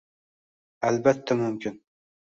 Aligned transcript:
Albatta 0.87 1.33
mumkin. 1.35 1.75